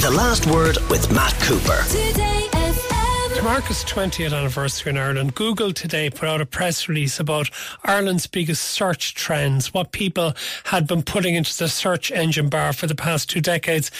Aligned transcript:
The 0.00 0.10
Last 0.10 0.46
Word 0.46 0.78
with 0.88 1.12
Matt 1.12 1.34
Cooper. 1.42 1.84
To 3.34 3.42
mark 3.42 3.70
its 3.70 3.84
20th 3.84 4.34
anniversary 4.34 4.90
in 4.90 4.96
Ireland, 4.96 5.34
Google 5.34 5.74
today 5.74 6.08
put 6.08 6.26
out 6.26 6.40
a 6.40 6.46
press 6.46 6.88
release 6.88 7.20
about 7.20 7.50
Ireland's 7.84 8.26
biggest 8.26 8.64
search 8.64 9.14
trends, 9.14 9.74
what 9.74 9.92
people 9.92 10.32
had 10.64 10.86
been 10.86 11.02
putting 11.02 11.34
into 11.34 11.54
the 11.54 11.68
search 11.68 12.10
engine 12.10 12.48
bar 12.48 12.72
for 12.72 12.86
the 12.86 12.94
past 12.94 13.28
two 13.28 13.42
decades. 13.42 13.90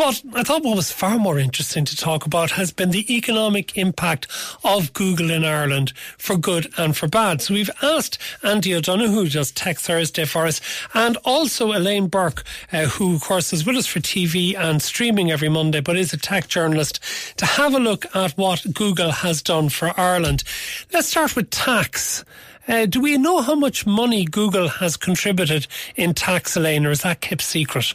But 0.00 0.22
I 0.34 0.44
thought 0.44 0.62
what 0.62 0.76
was 0.76 0.90
far 0.90 1.18
more 1.18 1.38
interesting 1.38 1.84
to 1.84 1.94
talk 1.94 2.24
about 2.24 2.52
has 2.52 2.72
been 2.72 2.90
the 2.90 3.14
economic 3.14 3.76
impact 3.76 4.28
of 4.64 4.94
Google 4.94 5.30
in 5.30 5.44
Ireland 5.44 5.92
for 6.16 6.38
good 6.38 6.72
and 6.78 6.96
for 6.96 7.06
bad. 7.06 7.42
So 7.42 7.52
we've 7.52 7.68
asked 7.82 8.16
Andy 8.42 8.74
O'Donoghue, 8.74 9.12
who 9.12 9.28
does 9.28 9.50
Tech 9.50 9.78
Thursday 9.78 10.24
for 10.24 10.46
us, 10.46 10.62
and 10.94 11.18
also 11.18 11.72
Elaine 11.72 12.06
Burke, 12.06 12.44
uh, 12.72 12.86
who 12.86 13.16
of 13.16 13.20
course 13.20 13.52
is 13.52 13.66
with 13.66 13.76
us 13.76 13.86
for 13.86 14.00
TV 14.00 14.56
and 14.56 14.80
streaming 14.80 15.30
every 15.30 15.50
Monday, 15.50 15.80
but 15.80 15.98
is 15.98 16.14
a 16.14 16.16
tech 16.16 16.48
journalist, 16.48 16.98
to 17.36 17.44
have 17.44 17.74
a 17.74 17.78
look 17.78 18.06
at 18.16 18.32
what 18.38 18.72
Google 18.72 19.10
has 19.10 19.42
done 19.42 19.68
for 19.68 19.92
Ireland. 20.00 20.44
Let's 20.94 21.08
start 21.08 21.36
with 21.36 21.50
tax. 21.50 22.24
Uh, 22.66 22.86
do 22.86 23.02
we 23.02 23.18
know 23.18 23.42
how 23.42 23.54
much 23.54 23.84
money 23.84 24.24
Google 24.24 24.68
has 24.68 24.96
contributed 24.96 25.66
in 25.94 26.14
tax, 26.14 26.56
Elaine, 26.56 26.86
or 26.86 26.90
is 26.90 27.02
that 27.02 27.20
kept 27.20 27.42
secret? 27.42 27.92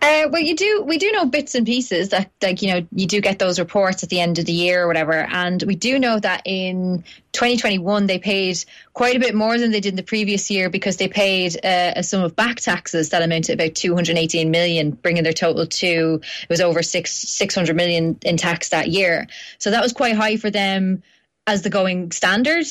Uh, 0.00 0.28
well, 0.30 0.42
you 0.42 0.56
do. 0.56 0.82
We 0.86 0.98
do 0.98 1.10
know 1.12 1.24
bits 1.24 1.54
and 1.54 1.66
pieces 1.66 2.10
that, 2.10 2.30
like 2.42 2.62
you 2.62 2.72
know, 2.72 2.86
you 2.92 3.06
do 3.06 3.20
get 3.20 3.38
those 3.38 3.58
reports 3.58 4.02
at 4.02 4.08
the 4.08 4.20
end 4.20 4.38
of 4.38 4.44
the 4.44 4.52
year 4.52 4.84
or 4.84 4.86
whatever. 4.86 5.14
And 5.14 5.62
we 5.62 5.74
do 5.74 5.98
know 5.98 6.18
that 6.18 6.42
in 6.44 7.04
2021 7.32 8.06
they 8.06 8.18
paid 8.18 8.64
quite 8.92 9.16
a 9.16 9.20
bit 9.20 9.34
more 9.34 9.58
than 9.58 9.70
they 9.70 9.80
did 9.80 9.90
in 9.90 9.96
the 9.96 10.02
previous 10.02 10.50
year 10.50 10.70
because 10.70 10.96
they 10.96 11.08
paid 11.08 11.56
uh, 11.64 11.92
a 11.96 12.02
sum 12.02 12.22
of 12.22 12.36
back 12.36 12.56
taxes 12.56 13.10
that 13.10 13.22
amounted 13.22 13.44
to 13.44 13.52
about 13.54 13.74
218 13.74 14.50
million, 14.50 14.90
bringing 14.90 15.22
their 15.22 15.32
total 15.32 15.66
to 15.66 16.20
it 16.42 16.48
was 16.48 16.60
over 16.60 16.82
six 16.82 17.12
600 17.12 17.74
million 17.76 18.18
in 18.22 18.36
tax 18.36 18.70
that 18.70 18.88
year. 18.88 19.26
So 19.58 19.70
that 19.70 19.82
was 19.82 19.92
quite 19.92 20.16
high 20.16 20.36
for 20.36 20.50
them 20.50 21.02
as 21.46 21.62
the 21.62 21.70
going 21.70 22.12
standard. 22.12 22.66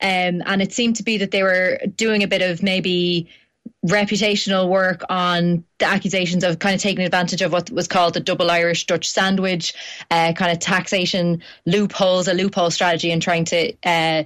Um, 0.00 0.42
and 0.44 0.60
it 0.60 0.72
seemed 0.72 0.96
to 0.96 1.02
be 1.02 1.18
that 1.18 1.30
they 1.30 1.42
were 1.42 1.78
doing 1.96 2.22
a 2.22 2.28
bit 2.28 2.42
of 2.42 2.62
maybe 2.62 3.28
reputational 3.86 4.68
work 4.68 5.02
on 5.08 5.64
the 5.78 5.86
accusations 5.86 6.44
of 6.44 6.58
kind 6.58 6.74
of 6.74 6.80
taking 6.80 7.04
advantage 7.04 7.42
of 7.42 7.52
what 7.52 7.70
was 7.70 7.88
called 7.88 8.14
the 8.14 8.20
double 8.20 8.50
Irish 8.50 8.86
Dutch 8.86 9.10
sandwich, 9.10 9.74
uh, 10.10 10.32
kind 10.32 10.52
of 10.52 10.58
taxation 10.58 11.42
loopholes, 11.64 12.28
a 12.28 12.34
loophole 12.34 12.70
strategy, 12.70 13.10
and 13.10 13.22
trying 13.22 13.44
to. 13.46 13.74
Uh, 13.84 14.24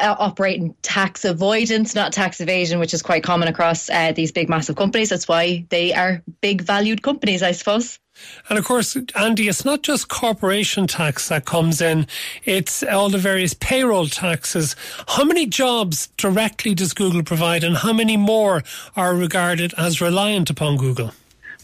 operate 0.00 0.60
in 0.60 0.74
tax 0.82 1.24
avoidance, 1.24 1.94
not 1.94 2.12
tax 2.12 2.40
evasion, 2.40 2.80
which 2.80 2.92
is 2.92 3.00
quite 3.00 3.22
common 3.22 3.48
across 3.48 3.88
uh, 3.88 4.12
these 4.12 4.32
big, 4.32 4.48
massive 4.48 4.76
companies. 4.76 5.08
That's 5.08 5.28
why 5.28 5.66
they 5.70 5.94
are 5.94 6.22
big, 6.40 6.62
valued 6.62 7.00
companies, 7.00 7.42
I 7.42 7.52
suppose. 7.52 8.00
And 8.48 8.58
of 8.58 8.64
course, 8.64 8.96
Andy, 9.16 9.48
it's 9.48 9.64
not 9.64 9.82
just 9.82 10.08
corporation 10.08 10.86
tax 10.86 11.28
that 11.28 11.44
comes 11.44 11.80
in, 11.80 12.06
it's 12.44 12.82
all 12.82 13.08
the 13.08 13.18
various 13.18 13.54
payroll 13.54 14.06
taxes. 14.06 14.76
How 15.08 15.24
many 15.24 15.46
jobs 15.46 16.08
directly 16.16 16.74
does 16.74 16.92
Google 16.92 17.22
provide, 17.22 17.64
and 17.64 17.76
how 17.76 17.92
many 17.92 18.16
more 18.16 18.62
are 18.96 19.14
regarded 19.14 19.74
as 19.76 20.00
reliant 20.00 20.50
upon 20.50 20.76
Google? 20.76 21.12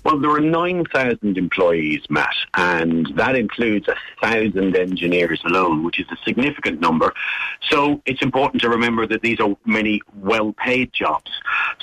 Well, 0.03 0.19
there 0.19 0.31
are 0.31 0.41
9,000 0.41 1.37
employees, 1.37 2.03
Matt, 2.09 2.34
and 2.55 3.06
that 3.17 3.37
includes 3.37 3.87
a 3.87 3.95
thousand 4.23 4.75
engineers 4.75 5.42
alone, 5.45 5.84
which 5.84 6.01
is 6.01 6.07
a 6.11 6.17
significant 6.25 6.81
number. 6.81 7.12
So 7.69 8.01
it's 8.07 8.23
important 8.23 8.62
to 8.62 8.70
remember 8.70 9.07
that 9.07 9.20
these 9.20 9.41
are 9.41 9.55
many 9.67 10.01
well-paid 10.15 10.95
jobs. 10.95 11.31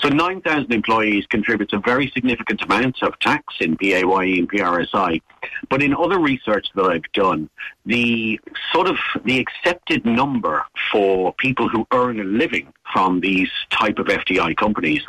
So 0.01 0.09
9,000 0.09 0.73
employees 0.73 1.27
contributes 1.27 1.73
a 1.73 1.77
very 1.77 2.09
significant 2.09 2.63
amount 2.63 3.03
of 3.03 3.19
tax 3.19 3.53
in 3.59 3.77
PAYE 3.77 4.39
and 4.39 4.49
PRSI. 4.49 5.21
But 5.69 5.83
in 5.83 5.93
other 5.93 6.17
research 6.17 6.67
that 6.75 6.85
I've 6.85 7.11
done, 7.13 7.49
the 7.85 8.39
sort 8.73 8.87
of 8.87 8.97
the 9.25 9.39
accepted 9.39 10.05
number 10.05 10.65
for 10.91 11.33
people 11.33 11.69
who 11.69 11.85
earn 11.93 12.19
a 12.19 12.23
living 12.23 12.73
from 12.93 13.19
these 13.19 13.49
type 13.69 13.99
of 13.99 14.07
FDI 14.07 14.55
companies 14.55 15.01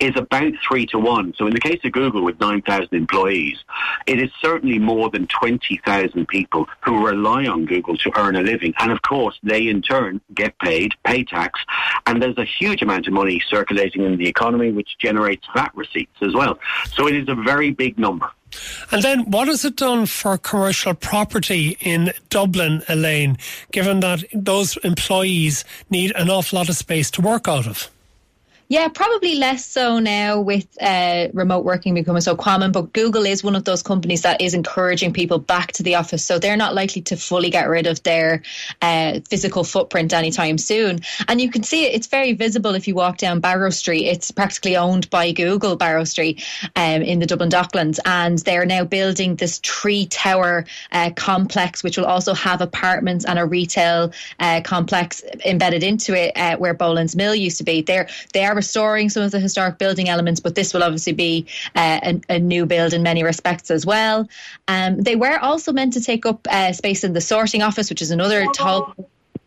is 0.00 0.12
about 0.16 0.52
three 0.66 0.86
to 0.86 0.98
one. 0.98 1.34
So 1.36 1.46
in 1.46 1.54
the 1.54 1.60
case 1.60 1.80
of 1.84 1.92
Google 1.92 2.22
with 2.22 2.38
9,000 2.40 2.88
employees, 2.92 3.58
it 4.06 4.20
is 4.20 4.30
certainly 4.40 4.78
more 4.78 5.10
than 5.10 5.26
20,000 5.26 6.26
people 6.28 6.66
who 6.80 7.06
rely 7.06 7.46
on 7.46 7.66
Google 7.66 7.96
to 7.98 8.12
earn 8.16 8.36
a 8.36 8.42
living. 8.42 8.74
And 8.78 8.92
of 8.92 9.02
course, 9.02 9.38
they 9.42 9.68
in 9.68 9.82
turn 9.82 10.20
get 10.34 10.58
paid, 10.58 10.92
pay 11.04 11.24
tax, 11.24 11.60
and 12.06 12.22
there's 12.22 12.38
a 12.38 12.44
huge 12.44 12.82
amount 12.82 13.06
of 13.06 13.12
money 13.12 13.42
circulating 13.48 14.02
in 14.04 14.16
the 14.16 14.28
economy 14.28 14.70
which 14.72 14.96
generates 14.98 15.46
VAT 15.54 15.72
receipts 15.74 16.16
as 16.20 16.34
well. 16.34 16.58
So 16.94 17.08
it 17.08 17.14
is 17.14 17.28
a 17.28 17.34
very 17.34 17.70
big 17.70 17.98
number. 17.98 18.30
And 18.90 19.02
then 19.02 19.30
what 19.30 19.48
has 19.48 19.64
it 19.64 19.76
done 19.76 20.06
for 20.06 20.36
commercial 20.38 20.94
property 20.94 21.76
in 21.80 22.12
Dublin, 22.30 22.82
Elaine, 22.88 23.38
given 23.70 24.00
that 24.00 24.24
those 24.32 24.76
employees 24.78 25.64
need 25.90 26.12
an 26.16 26.30
awful 26.30 26.58
lot 26.58 26.68
of 26.68 26.76
space 26.76 27.10
to 27.12 27.20
work 27.20 27.48
out 27.48 27.66
of? 27.66 27.90
Yeah, 28.72 28.88
probably 28.88 29.34
less 29.34 29.66
so 29.66 29.98
now 29.98 30.40
with 30.40 30.66
uh, 30.80 31.28
remote 31.34 31.62
working 31.62 31.92
becoming 31.92 32.22
so 32.22 32.34
common. 32.34 32.72
But 32.72 32.94
Google 32.94 33.26
is 33.26 33.44
one 33.44 33.54
of 33.54 33.64
those 33.64 33.82
companies 33.82 34.22
that 34.22 34.40
is 34.40 34.54
encouraging 34.54 35.12
people 35.12 35.38
back 35.38 35.72
to 35.72 35.82
the 35.82 35.96
office, 35.96 36.24
so 36.24 36.38
they're 36.38 36.56
not 36.56 36.74
likely 36.74 37.02
to 37.02 37.18
fully 37.18 37.50
get 37.50 37.68
rid 37.68 37.86
of 37.86 38.02
their 38.02 38.40
uh, 38.80 39.20
physical 39.28 39.62
footprint 39.62 40.14
anytime 40.14 40.56
soon. 40.56 41.00
And 41.28 41.38
you 41.38 41.50
can 41.50 41.64
see 41.64 41.84
it; 41.84 41.94
it's 41.94 42.06
very 42.06 42.32
visible 42.32 42.74
if 42.74 42.88
you 42.88 42.94
walk 42.94 43.18
down 43.18 43.40
Barrow 43.40 43.68
Street. 43.68 44.06
It's 44.06 44.30
practically 44.30 44.74
owned 44.74 45.10
by 45.10 45.32
Google, 45.32 45.76
Barrow 45.76 46.04
Street, 46.04 46.42
um, 46.74 47.02
in 47.02 47.18
the 47.18 47.26
Dublin 47.26 47.50
Docklands, 47.50 47.98
and 48.06 48.38
they're 48.38 48.64
now 48.64 48.84
building 48.84 49.36
this 49.36 49.60
tree 49.62 50.06
tower 50.06 50.64
uh, 50.92 51.10
complex, 51.14 51.82
which 51.82 51.98
will 51.98 52.06
also 52.06 52.32
have 52.32 52.62
apartments 52.62 53.26
and 53.26 53.38
a 53.38 53.44
retail 53.44 54.14
uh, 54.40 54.62
complex 54.64 55.22
embedded 55.44 55.82
into 55.82 56.14
it, 56.14 56.32
uh, 56.38 56.56
where 56.56 56.72
Boland's 56.72 57.14
Mill 57.14 57.34
used 57.34 57.58
to 57.58 57.64
be. 57.64 57.82
They're 57.82 58.08
they 58.32 58.46
are 58.46 58.61
restoring 58.62 59.10
some 59.10 59.24
of 59.24 59.32
the 59.32 59.40
historic 59.40 59.76
building 59.76 60.08
elements, 60.08 60.40
but 60.40 60.54
this 60.54 60.72
will 60.72 60.84
obviously 60.84 61.12
be 61.12 61.46
uh, 61.74 61.98
a, 62.02 62.34
a, 62.36 62.38
new 62.38 62.64
build 62.64 62.92
in 62.92 63.02
many 63.02 63.24
respects 63.24 63.70
as 63.70 63.84
well. 63.84 64.28
Um, 64.68 65.00
they 65.00 65.16
were 65.16 65.38
also 65.38 65.72
meant 65.72 65.94
to 65.94 66.00
take 66.00 66.24
up 66.26 66.46
uh, 66.48 66.72
space 66.72 67.02
in 67.02 67.12
the 67.12 67.20
sorting 67.20 67.62
office, 67.62 67.90
which 67.90 68.02
is 68.02 68.12
another 68.12 68.46
tall 68.54 68.94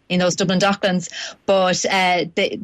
in 0.10 0.20
those 0.20 0.36
Dublin 0.36 0.60
Docklands, 0.60 1.10
but 1.46 1.84
uh, 1.86 2.26
they, 2.36 2.60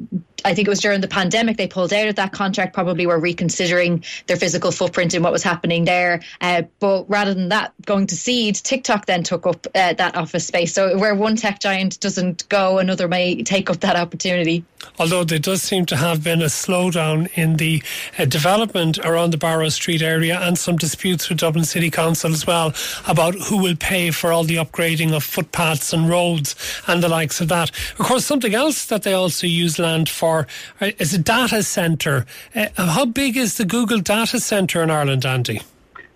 I 0.45 0.53
think 0.53 0.67
it 0.67 0.69
was 0.69 0.79
during 0.79 1.01
the 1.01 1.07
pandemic 1.07 1.57
they 1.57 1.67
pulled 1.67 1.93
out 1.93 2.07
of 2.07 2.15
that 2.15 2.31
contract. 2.31 2.73
Probably 2.73 3.07
were 3.07 3.19
reconsidering 3.19 4.03
their 4.27 4.37
physical 4.37 4.71
footprint 4.71 5.13
and 5.13 5.23
what 5.23 5.33
was 5.33 5.43
happening 5.43 5.85
there. 5.85 6.21
Uh, 6.39 6.63
but 6.79 7.09
rather 7.09 7.33
than 7.33 7.49
that, 7.49 7.73
going 7.85 8.07
to 8.07 8.15
seed, 8.15 8.55
TikTok 8.55 9.05
then 9.05 9.23
took 9.23 9.47
up 9.47 9.67
uh, 9.73 9.93
that 9.93 10.15
office 10.15 10.45
space. 10.45 10.73
So 10.73 10.97
where 10.97 11.15
one 11.15 11.35
tech 11.35 11.59
giant 11.59 11.99
doesn't 11.99 12.47
go, 12.49 12.79
another 12.79 13.07
may 13.07 13.43
take 13.43 13.69
up 13.69 13.81
that 13.81 13.95
opportunity. 13.95 14.63
Although 14.99 15.23
there 15.23 15.39
does 15.39 15.61
seem 15.61 15.85
to 15.87 15.95
have 15.95 16.23
been 16.23 16.41
a 16.41 16.45
slowdown 16.45 17.29
in 17.35 17.57
the 17.57 17.83
uh, 18.17 18.25
development 18.25 18.99
around 18.99 19.31
the 19.31 19.37
Barrow 19.37 19.69
Street 19.69 20.01
area 20.01 20.39
and 20.39 20.57
some 20.57 20.77
disputes 20.77 21.29
with 21.29 21.39
Dublin 21.39 21.65
City 21.65 21.89
Council 21.89 22.31
as 22.31 22.45
well 22.45 22.73
about 23.07 23.35
who 23.35 23.57
will 23.57 23.75
pay 23.75 24.11
for 24.11 24.31
all 24.31 24.43
the 24.43 24.57
upgrading 24.57 25.13
of 25.13 25.23
footpaths 25.23 25.93
and 25.93 26.09
roads 26.09 26.55
and 26.87 27.01
the 27.01 27.09
likes 27.09 27.41
of 27.41 27.47
that. 27.49 27.69
Of 27.99 28.05
course, 28.05 28.25
something 28.25 28.55
else 28.55 28.85
that 28.85 29.03
they 29.03 29.13
also 29.13 29.47
use 29.47 29.79
land 29.79 30.09
for 30.09 30.47
uh, 30.79 30.91
is 30.99 31.13
a 31.13 31.19
data 31.19 31.63
centre. 31.63 32.25
Uh, 32.55 32.67
how 32.75 33.05
big 33.05 33.37
is 33.37 33.57
the 33.57 33.65
Google 33.65 33.99
data 33.99 34.39
centre 34.39 34.83
in 34.83 34.91
Ireland, 34.91 35.25
Andy? 35.25 35.61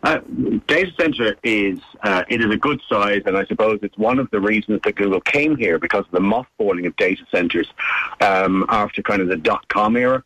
Uh, 0.06 0.20
data 0.68 0.92
center 1.00 1.36
is 1.44 1.80
uh, 2.04 2.24
it 2.30 2.40
is 2.40 2.52
a 2.52 2.58
good 2.58 2.80
size, 2.88 3.24
and 3.26 3.36
I 3.36 3.44
suppose 3.46 3.80
it's 3.82 3.98
one 3.98 4.20
of 4.20 4.30
the 4.30 4.40
reasons 4.40 4.80
that 4.84 4.96
Google 4.96 5.20
came 5.20 5.58
here 5.58 5.80
because 5.80 6.06
of 6.06 6.12
the 6.12 6.20
mothballing 6.20 6.86
of 6.86 6.96
data 6.96 7.24
centers 7.32 7.68
um, 8.22 8.66
after 8.70 9.02
kind 9.02 9.20
of 9.24 9.30
the 9.30 9.38
dot 9.38 9.68
com 9.68 9.98
era. 9.98 10.24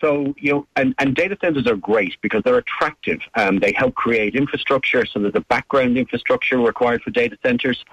So 0.00 0.32
you 0.38 0.52
know, 0.52 0.66
and, 0.76 0.94
and 1.00 1.16
data 1.16 1.36
centers 1.40 1.66
are 1.66 1.74
great 1.74 2.14
because 2.20 2.42
they're 2.44 2.58
attractive. 2.58 3.18
Um, 3.34 3.58
they 3.58 3.72
help 3.72 3.96
create 3.96 4.36
infrastructure, 4.36 5.04
so 5.04 5.18
there's 5.18 5.34
a 5.34 5.40
background 5.40 5.98
infrastructure 5.98 6.58
required 6.58 7.02
for 7.02 7.10
data 7.10 7.36
centers. 7.44 7.84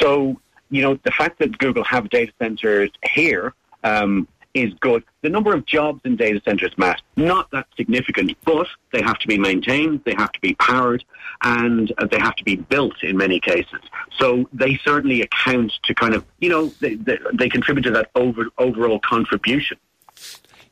So 0.00 0.40
you 0.70 0.82
know, 0.82 0.98
the 1.04 1.12
fact 1.12 1.38
that 1.38 1.58
Google 1.58 1.84
have 1.84 2.10
data 2.10 2.32
centers 2.40 2.90
here 3.04 3.54
um, 3.84 4.26
is 4.54 4.72
good. 4.80 5.02
The 5.22 5.28
number 5.28 5.54
of 5.54 5.64
jobs 5.66 6.00
in 6.04 6.16
data 6.16 6.40
centers, 6.44 6.72
Matt, 6.76 7.00
not 7.16 7.50
that 7.52 7.66
significant, 7.76 8.36
but 8.44 8.66
they 8.92 9.00
have 9.02 9.18
to 9.20 9.28
be 9.28 9.38
maintained, 9.38 10.02
they 10.04 10.14
have 10.14 10.32
to 10.32 10.40
be 10.40 10.54
powered, 10.54 11.04
and 11.42 11.92
uh, 11.98 12.06
they 12.06 12.18
have 12.18 12.36
to 12.36 12.44
be 12.44 12.56
built 12.56 13.02
in 13.02 13.16
many 13.16 13.40
cases. 13.40 13.80
So 14.18 14.48
they 14.52 14.78
certainly 14.84 15.22
account 15.22 15.72
to 15.84 15.94
kind 15.94 16.14
of, 16.14 16.24
you 16.40 16.50
know, 16.50 16.66
they, 16.80 16.94
they, 16.94 17.18
they 17.32 17.48
contribute 17.48 17.84
to 17.84 17.90
that 17.92 18.10
over, 18.14 18.46
overall 18.58 19.00
contribution. 19.00 19.78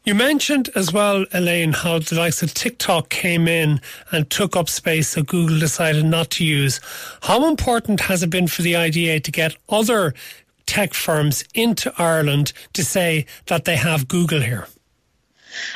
You 0.03 0.15
mentioned 0.15 0.71
as 0.75 0.94
well, 0.94 1.27
Elaine, 1.32 1.73
how 1.73 1.99
the 1.99 2.15
likes 2.15 2.43
of 2.43 2.55
TikTok 2.55 3.11
came 3.11 3.47
in 3.47 3.82
and 4.11 4.31
took 4.31 4.56
up 4.56 4.71
space 4.71 5.15
that 5.15 5.27
Google 5.27 5.59
decided 5.59 6.06
not 6.06 6.31
to 6.31 6.44
use. 6.44 6.81
How 7.23 7.47
important 7.47 8.00
has 8.00 8.23
it 8.23 8.31
been 8.31 8.49
for 8.49 8.62
the 8.62 8.77
IDA 8.77 9.21
to 9.21 9.31
get 9.31 9.56
other 9.69 10.15
tech 10.70 10.94
firms 10.94 11.43
into 11.52 11.93
Ireland 11.99 12.52
to 12.75 12.84
say 12.84 13.26
that 13.46 13.64
they 13.64 13.75
have 13.75 14.06
Google 14.06 14.40
here? 14.40 14.69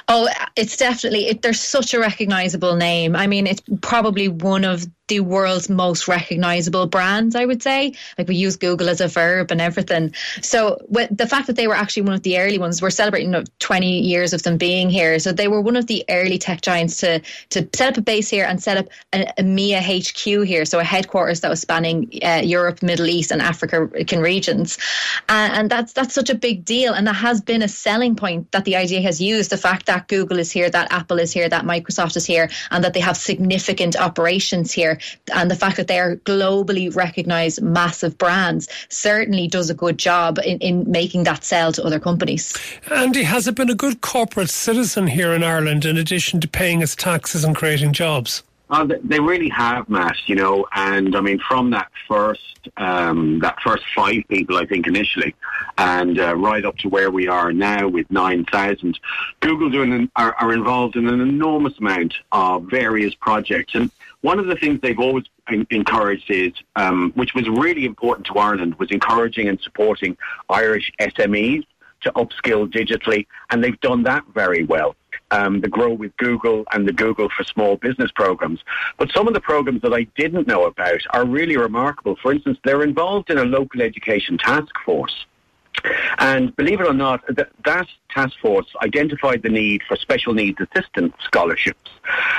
Oh, 0.07 0.29
it's 0.55 0.77
definitely, 0.77 1.27
it, 1.27 1.43
there's 1.43 1.59
such 1.59 1.95
a 1.95 1.99
recognizable 1.99 2.77
name. 2.77 3.17
I 3.17 3.27
mean, 3.27 3.49
it's 3.49 3.61
probably 3.81 4.29
one 4.29 4.65
of 4.65 4.87
the 5.09 5.21
world's 5.21 5.69
most 5.69 6.09
recognizable 6.09 6.87
brands, 6.87 7.37
I 7.37 7.45
would 7.45 7.63
say. 7.63 7.93
Like 8.17 8.27
we 8.27 8.37
use 8.37 8.57
Google 8.57 8.89
as 8.89 9.03
a 9.03 9.09
verb 9.09 9.51
and 9.51 9.61
everything. 9.61 10.15
So 10.41 10.79
the 10.89 11.27
fact 11.29 11.47
that 11.49 11.57
they 11.57 11.67
were 11.67 11.75
actually 11.75 12.05
one 12.05 12.15
of 12.15 12.23
the 12.23 12.39
early 12.39 12.59
ones, 12.59 12.81
we're 12.81 12.91
celebrating 12.91 13.45
20 13.59 14.01
years 14.01 14.33
of 14.33 14.43
them 14.45 14.57
being 14.57 14.89
here. 14.89 15.19
So 15.19 15.33
they 15.33 15.49
were 15.49 15.61
one 15.61 15.77
of 15.77 15.87
the 15.87 16.05
early 16.09 16.39
tech 16.39 16.63
giants 16.63 16.97
to, 16.99 17.21
to 17.51 17.69
set 17.75 17.93
up 17.93 17.99
a 17.99 18.03
base 18.03 18.31
here 18.31 18.47
and 18.47 18.63
set 18.63 18.79
up 18.79 18.87
a, 19.13 19.27
EMEA 19.39 19.81
HQ 19.81 20.47
here. 20.47 20.65
So 20.65 20.79
a 20.79 20.85
headquarters 20.85 21.41
that 21.41 21.51
was 21.51 21.61
spanning 21.61 22.11
uh, 22.23 22.41
Europe, 22.43 22.83
Middle 22.83 23.07
East 23.07 23.31
and 23.31 23.43
African 23.43 24.21
regions. 24.21 24.79
And 25.29 25.71
that's, 25.71 25.93
that's 25.93 26.15
such 26.15 26.31
a 26.31 26.35
big 26.35 26.65
deal. 26.65 26.95
And 26.95 27.07
that 27.07 27.15
has 27.15 27.43
been 27.43 27.61
a 27.61 27.69
selling 27.69 28.17
point 28.17 28.53
that 28.53 28.65
the 28.65 28.77
IDA 28.77 29.03
has 29.03 29.21
used. 29.21 29.51
The 29.51 29.59
fact 29.59 29.85
that 29.87 30.09
Google 30.09 30.39
is 30.39 30.51
here, 30.51 30.71
that 30.71 30.93
Apple 30.93 31.19
is 31.19 31.31
here, 31.31 31.49
that 31.49 31.65
Microsoft 31.65 32.17
is 32.17 32.25
here, 32.25 32.49
and 32.71 32.83
that 32.85 32.95
they 32.95 33.01
have 33.01 33.19
significant 33.19 33.97
operations 33.97 34.73
here 34.73 34.94
and 35.35 35.51
the 35.51 35.57
fact 35.57 35.77
that 35.77 35.87
they 35.87 35.99
are 35.99 36.17
globally 36.17 36.95
recognized 36.95 37.63
massive 37.63 38.19
brands 38.19 38.69
certainly 38.89 39.49
does 39.49 39.71
a 39.71 39.75
good 39.75 39.99
job 39.99 40.39
in, 40.45 40.59
in 40.59 40.91
making 40.91 41.25
that 41.25 41.45
sell 41.45 41.73
to 41.73 41.85
other 41.85 42.01
companies. 42.01 42.57
Andy, 42.91 43.23
has 43.23 43.47
it 43.47 43.55
been 43.55 43.71
a 43.71 43.75
good 43.75 44.01
corporate 44.01 44.51
citizen 44.51 45.07
here 45.07 45.33
in 45.33 45.43
Ireland 45.43 45.85
in 45.85 45.97
addition 45.97 46.41
to 46.41 46.49
paying 46.49 46.83
its 46.83 46.95
taxes 46.95 47.45
and 47.45 47.55
creating 47.55 47.93
jobs? 47.93 48.43
Uh, 48.75 48.89
they 49.05 49.21
really 49.21 49.49
have, 49.51 49.89
Matt. 49.89 50.17
You 50.27 50.35
know, 50.35 50.67
and 50.75 51.15
I 51.15 51.21
mean, 51.21 51.39
from 51.39 51.71
that 51.71 51.93
first, 52.09 52.69
um, 52.77 53.39
that 53.39 53.57
first 53.63 53.85
five 53.95 54.25
people, 54.29 54.57
I 54.57 54.67
think 54.67 54.89
initially, 54.89 55.33
and 55.79 56.19
uh, 56.19 56.35
right 56.35 56.65
up 56.65 56.77
to 56.79 56.89
where 56.89 57.13
we 57.13 57.29
are 57.29 57.53
now 57.53 57.87
with 57.87 58.11
nine 58.11 58.45
thousand, 58.47 58.99
Google 59.39 59.71
doing 59.71 59.93
an, 59.93 60.11
are, 60.17 60.35
are 60.41 60.53
involved 60.53 60.97
in 60.97 61.07
an 61.07 61.21
enormous 61.21 61.79
amount 61.79 62.15
of 62.33 62.65
various 62.65 63.15
projects, 63.15 63.77
and 63.77 63.93
one 64.23 64.41
of 64.41 64.47
the 64.47 64.57
things 64.57 64.81
they've 64.81 64.99
always 64.99 65.27
encouraged 65.71 66.29
is, 66.29 66.53
um, 66.75 67.13
which 67.15 67.33
was 67.33 67.49
really 67.49 67.85
important 67.85 68.27
to 68.27 68.35
Ireland, 68.41 68.75
was 68.81 68.91
encouraging 68.91 69.47
and 69.47 69.61
supporting 69.61 70.17
Irish 70.49 70.91
SMEs 71.01 71.65
to 72.01 72.11
upskill 72.13 72.67
digitally, 72.69 73.29
and 73.51 73.63
they've 73.63 73.81
done 73.81 74.03
that 74.03 74.25
very 74.35 74.65
well. 74.65 74.97
Um, 75.35 75.61
the 75.61 75.69
Grow 75.69 75.93
with 75.93 76.17
Google 76.17 76.65
and 76.73 76.87
the 76.87 76.93
Google 76.93 77.29
for 77.29 77.45
Small 77.45 77.77
Business 77.77 78.11
programs. 78.15 78.61
But 78.99 79.11
some 79.11 79.27
of 79.27 79.35
the 79.35 79.41
programs 79.41 79.83
that 79.83 79.93
I 79.93 80.05
didn't 80.23 80.47
know 80.47 80.65
about 80.67 81.01
are 81.11 81.25
really 81.27 81.57
remarkable. 81.57 82.15
For 82.23 82.31
instance, 82.33 82.59
they're 82.65 82.85
involved 82.85 83.31
in 83.31 83.39
a 83.39 83.45
local 83.45 83.83
education 83.83 84.39
task 84.39 84.75
force. 84.85 85.17
And 86.19 86.55
believe 86.57 86.81
it 86.81 86.87
or 86.87 86.95
not, 86.95 87.21
that, 87.37 87.51
that 87.65 87.89
task 88.11 88.35
force 88.41 88.67
identified 88.83 89.43
the 89.43 89.49
need 89.49 89.83
for 89.89 89.97
special 89.97 90.33
needs 90.35 90.59
assistance 90.61 91.15
scholarships. 91.25 91.91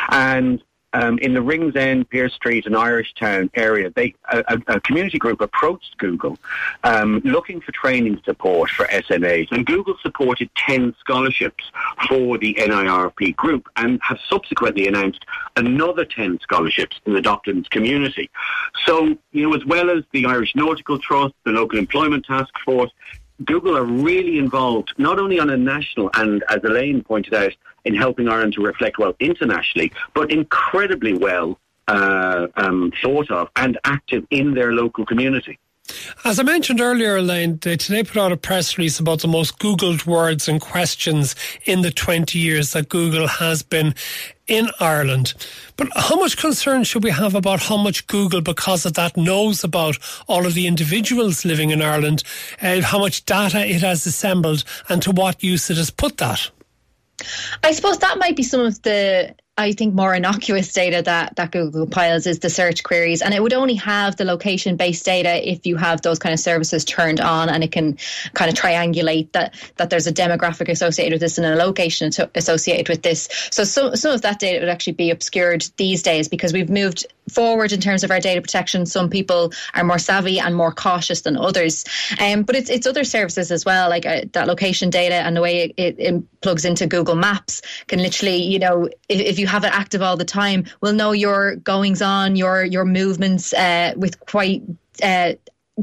And 0.09 0.63
um, 0.95 1.19
in 1.19 1.33
the 1.33 1.41
Ringsend, 1.41 2.09
Pearse 2.09 2.33
Street, 2.33 2.65
and 2.65 2.75
Irish 2.75 3.13
Town 3.15 3.51
area, 3.53 3.91
they, 3.95 4.15
a, 4.31 4.61
a 4.67 4.79
community 4.79 5.17
group 5.17 5.41
approached 5.41 5.97
Google 5.97 6.37
um, 6.85 7.21
looking 7.25 7.59
for 7.59 7.73
training 7.73 8.21
support 8.23 8.69
for 8.69 8.85
SMEs, 8.85 9.51
and 9.51 9.65
Google 9.65 9.95
supported 10.01 10.49
10 10.55 10.95
scholarships 10.99 11.65
for 12.07 12.37
the 12.37 12.53
NIRP 12.55 13.35
group 13.35 13.67
and 13.75 13.99
have 14.01 14.19
subsequently 14.29 14.87
announced 14.87 15.25
another 15.57 16.05
10 16.05 16.39
scholarships 16.41 16.99
in 17.05 17.13
the 17.13 17.21
Docklands 17.21 17.69
community. 17.69 18.29
So, 18.85 19.17
you 19.33 19.49
know, 19.49 19.53
as 19.53 19.65
well 19.65 19.89
as 19.89 20.03
the 20.13 20.25
Irish 20.25 20.55
Nautical 20.55 20.97
Trust, 20.97 21.33
the 21.43 21.51
Local 21.51 21.77
Employment 21.77 22.25
Task 22.25 22.53
Force, 22.63 22.91
Google 23.43 23.77
are 23.77 23.83
really 23.83 24.37
involved, 24.37 24.93
not 24.97 25.19
only 25.19 25.39
on 25.39 25.49
a 25.49 25.57
national 25.57 26.09
and, 26.13 26.43
as 26.49 26.59
Elaine 26.63 27.03
pointed 27.03 27.33
out, 27.33 27.51
in 27.83 27.95
helping 27.95 28.27
Ireland 28.29 28.53
to 28.53 28.61
reflect 28.61 28.97
well 28.97 29.13
internationally, 29.19 29.91
but 30.13 30.31
incredibly 30.31 31.13
well 31.13 31.59
uh, 31.87 32.47
um, 32.55 32.91
thought 33.01 33.29
of 33.29 33.49
and 33.55 33.77
active 33.83 34.25
in 34.31 34.53
their 34.53 34.71
local 34.71 35.05
community. 35.05 35.59
As 36.23 36.39
I 36.39 36.43
mentioned 36.43 36.81
earlier, 36.81 37.17
Elaine, 37.17 37.57
they 37.61 37.77
today 37.77 38.03
put 38.03 38.17
out 38.17 38.31
a 38.31 38.37
press 38.37 38.77
release 38.77 38.99
about 38.99 39.21
the 39.21 39.27
most 39.27 39.59
Googled 39.59 40.07
words 40.07 40.47
and 40.47 40.59
questions 40.59 41.35
in 41.65 41.81
the 41.81 41.91
20 41.91 42.39
years 42.39 42.71
that 42.73 42.89
Google 42.89 43.27
has 43.27 43.61
been 43.61 43.93
in 44.47 44.69
Ireland. 44.79 45.33
But 45.77 45.89
how 45.95 46.15
much 46.15 46.37
concern 46.37 46.83
should 46.83 47.03
we 47.03 47.11
have 47.11 47.35
about 47.35 47.61
how 47.61 47.77
much 47.77 48.07
Google, 48.07 48.41
because 48.41 48.85
of 48.85 48.93
that, 48.93 49.17
knows 49.17 49.63
about 49.63 49.97
all 50.27 50.45
of 50.45 50.53
the 50.53 50.67
individuals 50.67 51.45
living 51.45 51.71
in 51.71 51.81
Ireland, 51.81 52.23
uh, 52.61 52.81
how 52.81 52.99
much 52.99 53.25
data 53.25 53.65
it 53.65 53.81
has 53.81 54.05
assembled, 54.05 54.63
and 54.89 55.01
to 55.01 55.11
what 55.11 55.43
use 55.43 55.69
it 55.69 55.77
has 55.77 55.89
put 55.89 56.17
that? 56.17 56.49
I 57.63 57.71
suppose 57.71 57.99
that 57.99 58.17
might 58.17 58.35
be 58.35 58.43
some 58.43 58.61
of 58.61 58.81
the 58.81 59.35
I 59.57 59.71
think 59.71 59.93
more 59.93 60.13
innocuous 60.13 60.73
data 60.73 61.01
that, 61.03 61.37
that 61.37 61.51
Google 61.51 61.85
compiles 61.85 62.27
is 62.27 62.39
the 62.39 62.49
search 62.49 62.83
queries, 62.83 63.21
and 63.21 63.33
it 63.33 63.41
would 63.41 63.53
only 63.53 63.75
have 63.75 64.17
the 64.17 64.25
location 64.25 64.75
based 64.75 65.05
data 65.05 65.49
if 65.49 65.65
you 65.65 65.77
have 65.77 66.01
those 66.01 66.19
kind 66.19 66.33
of 66.33 66.41
services 66.41 66.83
turned 66.83 67.21
on, 67.21 67.47
and 67.47 67.63
it 67.63 67.71
can 67.71 67.97
kind 68.33 68.49
of 68.51 68.57
triangulate 68.57 69.31
that 69.31 69.55
that 69.77 69.89
there's 69.89 70.07
a 70.07 70.13
demographic 70.13 70.67
associated 70.67 71.13
with 71.13 71.21
this 71.21 71.37
and 71.37 71.47
a 71.47 71.55
location 71.55 72.11
associated 72.35 72.89
with 72.89 73.01
this. 73.01 73.29
So 73.51 73.63
some 73.63 73.95
some 73.95 74.11
of 74.11 74.23
that 74.23 74.39
data 74.39 74.59
would 74.59 74.69
actually 74.69 74.93
be 74.93 75.09
obscured 75.09 75.65
these 75.77 76.03
days 76.03 76.27
because 76.27 76.51
we've 76.51 76.69
moved 76.69 77.05
forward 77.31 77.71
in 77.71 77.81
terms 77.81 78.03
of 78.03 78.11
our 78.11 78.19
data 78.19 78.41
protection. 78.41 78.85
Some 78.85 79.09
people 79.09 79.51
are 79.73 79.83
more 79.83 79.97
savvy 79.97 80.39
and 80.39 80.55
more 80.55 80.71
cautious 80.71 81.21
than 81.21 81.37
others, 81.37 81.85
um, 82.19 82.43
but 82.43 82.55
it's 82.55 82.69
it's 82.69 82.87
other 82.87 83.03
services 83.03 83.51
as 83.51 83.65
well, 83.65 83.89
like 83.89 84.05
uh, 84.05 84.21
that 84.33 84.47
location 84.47 84.89
data 84.89 85.15
and 85.15 85.35
the 85.35 85.41
way 85.41 85.63
it, 85.63 85.73
it, 85.77 85.95
it, 85.99 86.41
plugs 86.41 86.65
into 86.65 86.85
Google 86.85 87.15
Maps 87.15 87.61
can 87.87 87.99
literally, 87.99 88.43
you 88.43 88.59
know, 88.59 88.85
if, 89.09 89.19
if 89.19 89.39
you 89.39 89.47
have 89.47 89.63
it 89.63 89.71
active 89.73 90.03
all 90.03 90.15
the 90.15 90.25
time 90.25 90.65
will 90.81 90.93
know 90.93 91.11
your 91.11 91.55
goings 91.55 92.01
on, 92.01 92.35
your 92.35 92.63
your 92.63 92.85
movements 92.85 93.53
uh, 93.53 93.93
with 93.95 94.19
quite 94.19 94.61
uh, 95.01 95.33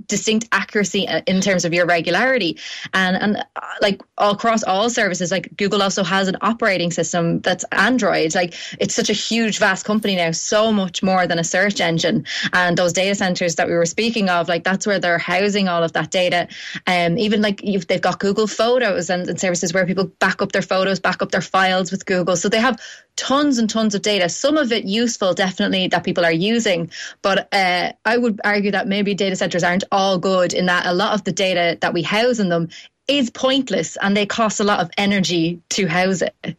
distinct 0.07 0.49
accuracy 0.53 1.07
uh, 1.07 1.21
in 1.27 1.41
terms 1.41 1.65
of 1.65 1.75
your 1.75 1.87
regularity. 1.87 2.59
And 2.95 3.17
and 3.17 3.37
uh, 3.57 3.61
like 3.81 4.03
across 4.19 4.63
all 4.63 4.89
services 4.89 5.31
like 5.31 5.57
google 5.57 5.83
also 5.83 6.03
has 6.03 6.29
an 6.29 6.37
operating 6.41 6.91
system 6.91 7.41
that's 7.41 7.65
android. 7.73 8.35
Like 8.35 8.55
it's 8.81 8.95
such 8.95 9.11
a 9.11 9.15
huge 9.15 9.59
vast 9.59 9.85
company 9.85 10.17
now 10.17 10.31
so 10.31 10.73
much 10.73 11.03
more 11.03 11.27
than 11.27 11.39
a 11.39 11.45
search 11.45 11.81
engine. 11.81 12.27
And 12.53 12.77
those 12.77 12.93
data 12.93 13.15
centers 13.15 13.57
that 13.57 13.69
we 13.69 13.75
were 13.75 13.87
speaking 13.87 14.29
of 14.29 14.49
like 14.49 14.65
that's 14.65 14.87
where 14.87 14.99
they're 14.99 15.19
housing 15.19 15.69
all 15.69 15.83
of 15.83 15.93
that 15.93 16.11
data. 16.11 16.49
Um 16.87 17.19
even 17.19 17.43
like 17.43 17.61
they've 17.61 18.01
got 18.01 18.19
google 18.19 18.47
photos 18.47 19.11
and, 19.11 19.29
and 19.29 19.39
services 19.39 19.75
where 19.75 19.87
people 19.87 20.05
back 20.05 20.41
up 20.41 20.53
their 20.53 20.63
photos 20.63 21.01
back 21.01 21.23
up 21.23 21.31
their 21.31 21.43
files 21.43 21.91
with 21.91 22.07
google. 22.07 22.37
So 22.37 22.49
they 22.49 22.61
have 22.61 22.81
tons 23.17 23.59
and 23.59 23.69
tons 23.69 23.95
of 23.95 24.03
data 24.03 24.29
some 24.29 24.57
of 24.57 24.73
it 24.73 24.85
useful 24.85 25.35
definitely 25.35 25.87
that 25.87 26.05
people 26.05 26.25
are 26.25 26.33
using 26.33 26.91
but 27.21 27.47
uh, 27.53 27.93
i 28.05 28.17
would 28.17 28.41
argue 28.45 28.71
that 28.71 28.89
maybe 28.89 29.15
data 29.15 29.37
centers 29.37 29.63
aren't 29.63 29.85
all 29.93 30.19
good 30.19 30.53
in 30.55 30.67
that 30.67 30.87
a 30.87 30.95
lot 30.95 31.15
of 31.15 31.25
the 31.25 31.33
data 31.33 31.77
that 31.81 31.93
we 31.93 32.03
house 32.03 32.39
in 32.39 32.49
them 32.49 32.69
is 33.09 33.31
pointless 33.31 33.97
and 34.01 34.17
they 34.17 34.27
cost 34.27 34.61
a 34.61 34.65
lot 34.65 34.81
of 34.81 34.91
energy 34.97 35.61
to 35.71 35.87
house 35.87 36.23
it. 36.23 36.57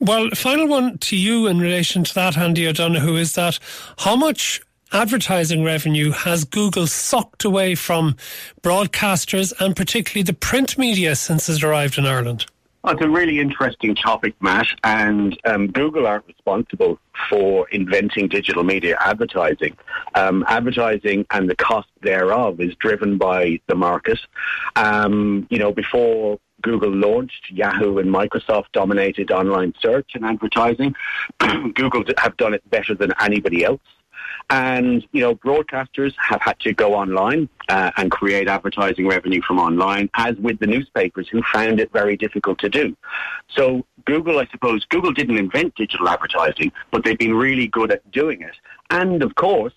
Well, 0.00 0.30
final 0.34 0.66
one 0.66 0.98
to 0.98 1.16
you 1.16 1.46
in 1.46 1.60
relation 1.60 2.02
to 2.04 2.14
that, 2.14 2.36
Andy 2.36 2.66
O'Donoghue, 2.66 3.16
is 3.16 3.34
that 3.34 3.58
how 3.98 4.16
much 4.16 4.60
advertising 4.92 5.62
revenue 5.62 6.10
has 6.10 6.44
Google 6.44 6.86
sucked 6.86 7.44
away 7.44 7.74
from 7.74 8.16
broadcasters 8.62 9.52
and 9.60 9.76
particularly 9.76 10.24
the 10.24 10.32
print 10.32 10.76
media 10.76 11.14
since 11.14 11.48
it 11.48 11.62
arrived 11.62 11.98
in 11.98 12.06
Ireland? 12.06 12.46
Well, 12.82 12.94
it's 12.94 13.04
a 13.04 13.08
really 13.08 13.38
interesting 13.38 13.94
topic, 13.94 14.34
Matt, 14.40 14.66
and 14.82 15.38
um, 15.44 15.68
Google 15.68 16.04
aren't 16.04 16.26
responsible 16.26 16.98
for 17.30 17.68
inventing 17.68 18.26
digital 18.26 18.64
media 18.64 18.96
advertising. 18.98 19.76
Um, 20.16 20.44
advertising 20.48 21.24
and 21.30 21.48
the 21.48 21.54
cost 21.54 21.88
thereof 22.00 22.60
is 22.60 22.74
driven 22.76 23.18
by 23.18 23.60
the 23.68 23.76
market. 23.76 24.18
Um, 24.74 25.46
you 25.48 25.58
know, 25.58 25.70
before 25.70 26.40
Google 26.62 26.90
launched, 26.90 27.50
Yahoo 27.50 27.98
and 27.98 28.12
Microsoft 28.12 28.72
dominated 28.72 29.30
online 29.30 29.74
search 29.80 30.10
and 30.14 30.24
advertising. 30.24 30.96
Google 31.38 32.02
have 32.18 32.36
done 32.36 32.52
it 32.52 32.68
better 32.68 32.96
than 32.96 33.12
anybody 33.20 33.64
else. 33.64 33.80
And, 34.50 35.06
you 35.12 35.20
know, 35.20 35.34
broadcasters 35.34 36.14
have 36.18 36.40
had 36.40 36.58
to 36.60 36.74
go 36.74 36.94
online 36.94 37.48
uh, 37.68 37.90
and 37.96 38.10
create 38.10 38.48
advertising 38.48 39.06
revenue 39.06 39.40
from 39.42 39.58
online, 39.58 40.10
as 40.14 40.36
with 40.36 40.58
the 40.58 40.66
newspapers 40.66 41.28
who 41.28 41.42
found 41.52 41.80
it 41.80 41.90
very 41.92 42.16
difficult 42.16 42.58
to 42.58 42.68
do. 42.68 42.96
So 43.56 43.86
Google, 44.04 44.38
I 44.38 44.46
suppose, 44.50 44.84
Google 44.86 45.12
didn't 45.12 45.38
invent 45.38 45.74
digital 45.74 46.08
advertising, 46.08 46.72
but 46.90 47.04
they've 47.04 47.18
been 47.18 47.34
really 47.34 47.68
good 47.68 47.90
at 47.92 48.08
doing 48.10 48.42
it. 48.42 48.56
And 48.90 49.22
of 49.22 49.34
course, 49.34 49.74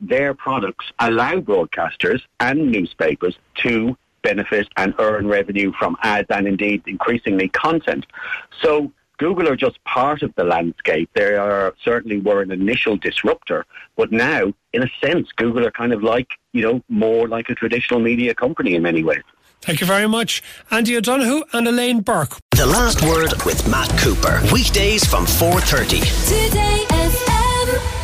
their 0.00 0.34
products 0.34 0.86
allow 1.00 1.36
broadcasters 1.36 2.20
and 2.38 2.70
newspapers 2.70 3.36
to 3.62 3.96
benefit 4.22 4.68
and 4.76 4.94
earn 4.98 5.26
revenue 5.26 5.72
from 5.78 5.96
ads 6.02 6.26
and 6.30 6.46
indeed 6.46 6.82
increasingly 6.86 7.48
content. 7.48 8.06
So 8.62 8.92
Google 9.18 9.48
are 9.48 9.56
just 9.56 9.82
part 9.84 10.22
of 10.22 10.34
the 10.36 10.44
landscape. 10.44 11.10
They 11.14 11.34
are 11.34 11.74
certainly 11.84 12.18
were 12.18 12.40
an 12.40 12.50
initial 12.50 12.96
disruptor, 12.96 13.66
but 13.96 14.10
now, 14.12 14.52
in 14.72 14.82
a 14.82 14.88
sense, 15.04 15.28
Google 15.36 15.66
are 15.66 15.70
kind 15.70 15.92
of 15.92 16.02
like, 16.02 16.28
you 16.52 16.62
know, 16.62 16.82
more 16.88 17.28
like 17.28 17.50
a 17.50 17.54
traditional 17.54 18.00
media 18.00 18.34
company 18.34 18.74
in 18.74 18.82
many 18.82 19.02
ways. 19.02 19.22
Thank 19.60 19.80
you 19.80 19.86
very 19.86 20.06
much, 20.06 20.42
Andy 20.70 20.96
O'Donoghue 20.96 21.42
and 21.52 21.66
Elaine 21.66 22.00
Burke. 22.00 22.36
The 22.52 22.66
last 22.66 23.02
word 23.02 23.34
with 23.44 23.68
Matt 23.68 23.90
Cooper. 23.98 24.40
Weekdays 24.52 25.04
from 25.04 25.26
4.30. 25.26 26.00
Today 26.28 26.84
FM. 26.88 27.97